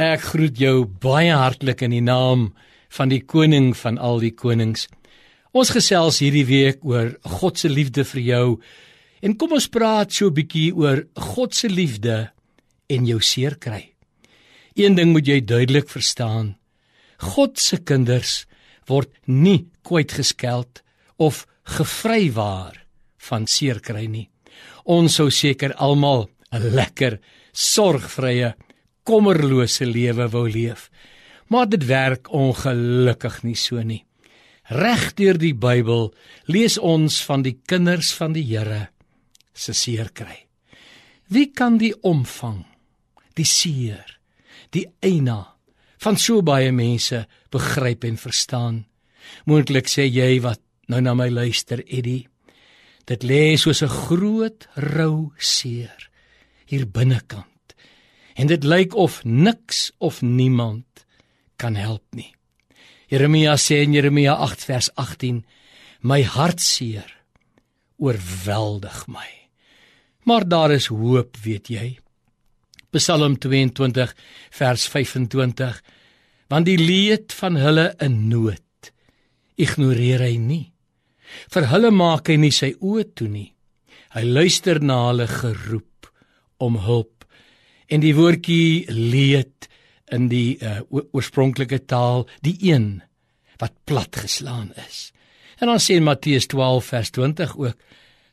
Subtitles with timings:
[0.00, 2.46] Ek groet jou baie hartlik in die naam
[2.96, 4.86] van die koning van al die konings.
[5.52, 8.46] Ons gesels hierdie week oor God se liefde vir jou.
[9.20, 12.32] En kom ons praat so 'n bietjie oor God se liefde
[12.88, 13.92] en jou seer kry.
[14.74, 16.56] Een ding moet jy duidelik verstaan.
[17.18, 18.46] God se kinders
[18.88, 20.82] word nie kwyt geskeld
[21.18, 22.86] of gevrywaar
[23.18, 24.30] van seer kry nie.
[24.84, 27.20] Ons sou seker almal 'n lekker
[27.52, 28.54] sorgvrye
[29.04, 30.88] kommerlose lewe wou leef.
[31.50, 34.04] Maar dit werk ongelukkig nie so nie.
[34.70, 36.12] Reg deur die Bybel
[36.46, 38.88] lees ons van die kinders van die Here
[39.52, 40.46] se seer kry.
[41.30, 42.62] Wie kan die omvang,
[43.34, 44.06] die seer,
[44.70, 45.56] die eina
[46.00, 48.84] van so baie mense begryp en verstaan?
[49.50, 52.28] Moontlik sê jy wat nou na my luister, Eddie.
[53.06, 56.10] Dit lê soos 'n groot rou seer
[56.66, 57.50] hier binnekant
[58.40, 61.04] en dit lyk of niks of niemand
[61.60, 62.30] kan help nie.
[63.12, 65.42] Jeremia sê in Jeremia 8 vers 18:
[66.00, 67.10] My hartseer
[68.00, 69.28] oorweldig my.
[70.24, 71.98] Maar daar is hoop, weet jy.
[72.96, 74.14] Psalm 22
[74.56, 75.82] vers 25:
[76.48, 78.92] Want die leed van hulle in nood
[79.60, 80.66] ignoreer hy nie.
[81.52, 83.50] Vir hulle maak hy nie sy oë toe nie.
[84.16, 86.08] Hy luister na hulle geroep
[86.58, 87.19] om hulp
[87.90, 89.68] en die woordjie leed
[90.14, 93.02] in die uh, oorspronklike taal die een
[93.60, 95.10] wat platgeslaan is.
[95.60, 97.76] En dan sê in Matteus 12 vers 20 ook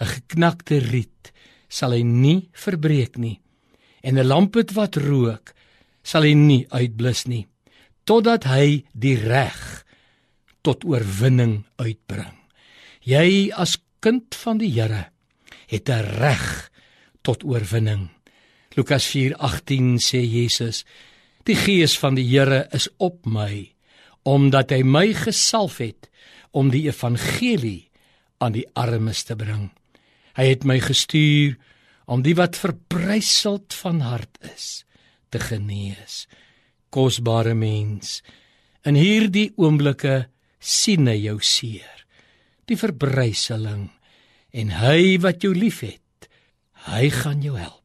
[0.00, 1.32] 'n geknakte riet
[1.68, 3.40] sal hy nie verbreek nie
[4.02, 5.54] en 'n lampet wat rook
[6.02, 7.46] sal hy nie uitblus nie
[8.04, 9.84] totdat hy die reg
[10.62, 12.36] tot oorwinning uitbring.
[13.04, 15.10] Jy as kind van die Here
[15.68, 16.70] het 'n reg
[17.22, 18.10] tot oorwinning.
[18.74, 20.84] Lukas 4:18 sê Jesus:
[21.44, 23.70] Die gees van die Here is op my
[24.24, 26.08] omdat hy my gesalf het
[26.56, 27.90] om die evangelie
[28.40, 29.68] aan die armes te bring.
[30.32, 31.58] Hy het my gestuur
[32.08, 34.86] om die wat verbryseld van hart is
[35.28, 36.24] te genees.
[36.88, 38.22] Kosbare mens,
[38.80, 42.06] in hierdie oomblikke sien hy jou seer,
[42.64, 43.90] die verbryseling
[44.56, 46.30] en hy wat jou liefhet,
[46.88, 47.83] hy gaan jou help.